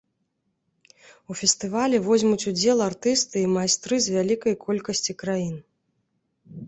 У 1.33 1.35
фестывалі 1.41 1.97
возьмуць 2.07 2.47
удзел 2.53 2.79
артысты 2.89 3.37
і 3.45 3.51
майстры 3.59 3.95
з 4.07 4.17
вялікай 4.17 4.53
колькасці 4.67 5.13
краін. 5.25 5.55